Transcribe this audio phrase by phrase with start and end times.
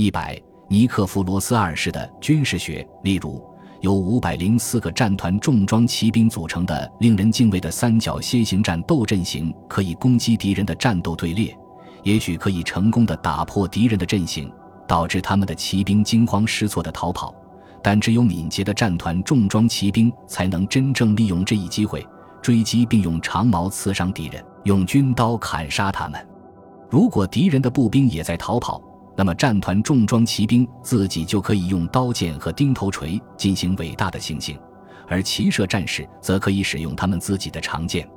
[0.00, 3.44] 一百，尼克弗罗斯二世的军事学，例如
[3.80, 11.52] 由五百零四个战团重装骑兵组成的令人敬畏的三角楔形战斗阵型，可以攻击敌人的战斗队列，
[12.04, 14.48] 也许可以成功的打破敌人的阵型，
[14.86, 17.34] 导致他们的骑兵惊慌失措的逃跑。
[17.82, 22.06] 但只有敏捷的战团重装骑兵才能真正利用这一机会
[22.40, 26.24] 追击，并用长矛刺伤敌人，用军刀砍杀他们。
[26.88, 28.80] 如果敌人的步兵也在逃跑，
[29.18, 34.56] 那么战团重装骑兵自己就可以用刀剑和钉头锤进行伟大的行刑，
[35.08, 38.08] 而骑射战士则可以使用他们自己的长剑。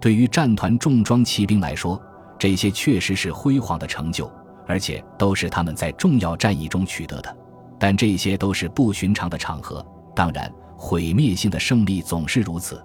[0.00, 2.00] 对于战团重装骑兵来说，
[2.38, 4.32] 这些确实是辉煌的成就，
[4.66, 7.36] 而且都是他们在重要战役中取得的。
[7.78, 9.84] 但这些都是不寻常的场合，
[10.14, 12.82] 当然，毁灭性的胜利总是如此。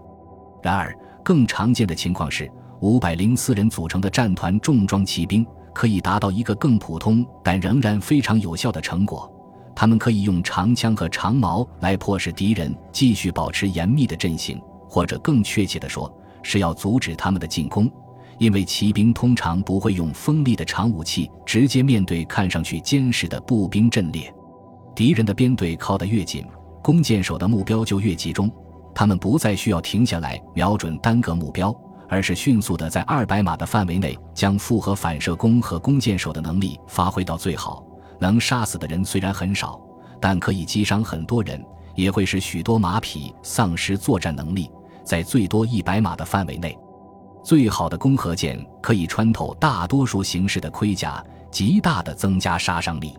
[0.62, 0.94] 然而，
[1.24, 9.32] 更常见的情况是，五百零四人组成的战团重装骑兵可以达到一个更普通但仍然非常有效的成果：
[9.76, 16.12] 他们可以用长枪和长矛来迫使敌人继续保持严密的阵型，或者更确切地说，
[16.44, 17.92] 是要阻止他们的进攻，
[18.38, 24.34] 因为骑兵通常不会用锋利的长武器直接面对看上去坚实的步兵阵列。
[24.96, 26.46] 敌人的编队靠得越近，
[26.84, 28.52] 弓箭手的目标就越集中。
[28.96, 31.76] 他们不再需要停下来瞄准单个目标，
[32.14, 37.84] 而是迅速的在二百码的范围内将复合反射弓和弓箭手的能力发挥到最好。
[38.20, 39.82] 能杀死的人虽然很少，
[40.22, 41.60] 但可以击伤很多人，
[41.96, 44.70] 也会使许多马匹丧失作战能力。
[45.04, 46.78] 在最多一百码的范围内，
[47.44, 53.18] 最好的弓和箭可以穿透大多数形式的盔甲，极大的增加杀伤力。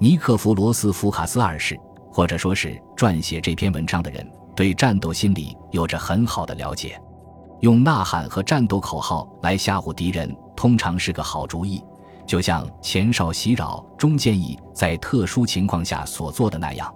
[0.00, 1.78] 尼克弗罗斯福卡斯二世，
[2.10, 6.98] 或者说是撰写这篇文章的人，对战斗心理有着很好的了解。
[7.62, 11.80] 用呐喊和战斗口号来吓唬敌人，通常是个好主意，
[12.26, 16.92] 就像前哨袭扰中建议在特殊情况下所做的那样。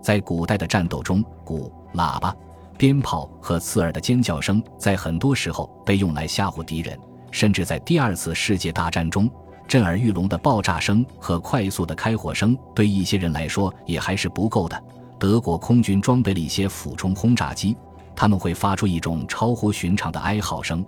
[0.00, 2.34] 在古代的战斗中，鼓、喇叭、
[2.78, 6.98] 鞭炮和刺耳的尖叫声在很多时候被用来吓唬敌人，
[7.30, 9.30] 甚至在第二次世界大战中。
[9.66, 14.82] 震耳欲聋的爆炸声和快速的开火声对一些人来说也还是不够的。
[15.18, 17.76] 德国空军装备了一些俯冲轰炸机，
[18.18, 20.82] 他们会发出一种超乎寻常的哀嚎声；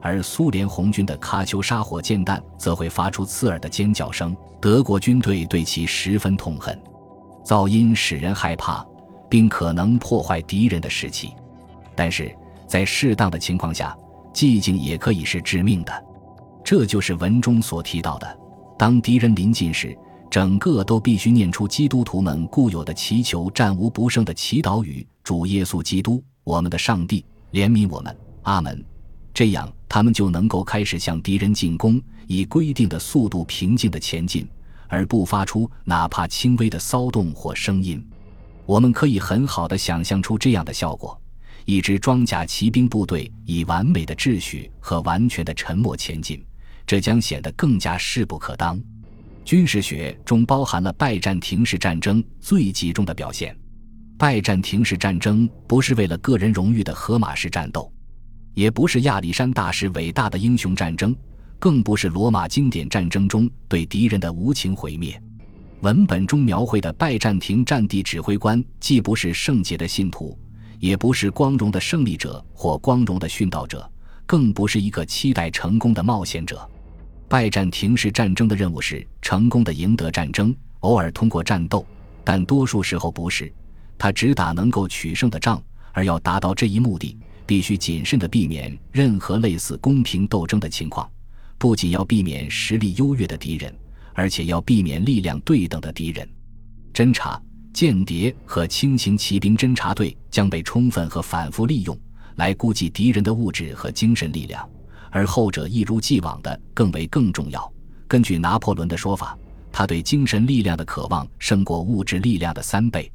[0.00, 4.34] 而苏联红军的喀秋莎火箭弹则会发出刺耳的尖叫声。
[4.62, 6.80] 德国军队对其十分痛恨，
[7.44, 8.82] 噪音使人害怕，
[9.28, 11.34] 并可能破坏敌人的士气。
[11.94, 12.34] 但是
[12.66, 13.94] 在适当的情况下，
[14.32, 15.92] 寂静也可以是致命的。
[16.64, 18.38] 这就是文中所提到的：
[18.78, 19.94] 当敌人临近时，
[20.30, 28.84] 整个都必须念出基督徒们固有的祈求战无不胜的祈祷语：“主耶稣基督，我们的上帝，怜悯我们，阿门。”
[29.32, 34.46] 这样，他们就能够开始向敌人进攻，以规定的速度平静地前进，
[34.88, 38.04] 而不发出哪怕轻微的骚动或声音。
[38.66, 41.18] 我们可以很好地想象出这样的效果：
[41.64, 46.44] 一支装甲骑兵部队以完美的秩序和完全的沉默前进。
[46.84, 48.80] 这将显得更加势不可当。
[49.44, 53.56] 军事学中包含了拜占庭式战争最集中的表现。
[54.20, 57.90] 拜占庭式战争不是为了个人荣誉的荷马式战斗，
[58.52, 61.16] 也不是亚历山大式伟大的英雄战争，
[61.58, 65.18] 更不是罗马经典战争中对敌人的无情毁灭。
[65.80, 70.38] 文本中描绘的拜占庭战地指挥官，既不是圣洁的信徒，
[70.78, 73.90] 也不是光荣的胜利者或光荣的殉道者，
[74.26, 76.68] 更不是一个期待成功的冒险者。
[77.26, 81.86] 拜占庭式战争的任务是成功的赢得战争，偶尔通过战斗，
[82.22, 83.50] 但多数时候不是。
[84.00, 85.62] 他只打能够取胜的仗，
[85.92, 91.06] 而要达到这一目的，必须谨慎地避免任何类似公平斗争的情况。
[91.58, 93.70] 不仅要避免实力优越的敌人，
[94.14, 96.26] 而且要避免力量对等的敌人。
[96.94, 97.38] 侦察、
[97.74, 101.94] 间谍和轻型骑兵侦察队将被充分和反复利用，
[102.36, 104.66] 来估计敌人的物质和精神力量。
[105.10, 107.70] 而后者一如既往的更为更重要。
[108.08, 109.38] 根据拿破仑的说法，
[109.70, 113.12] 他对精神力量的渴望胜过物质力量的三倍。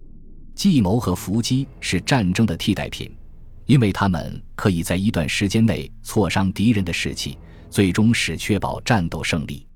[0.55, 3.13] 计谋和伏击是战争的替代品，
[3.65, 7.37] 因为他们可以在一段时间内挫伤敌人的士气，
[7.69, 9.67] 最终使确保战斗胜利。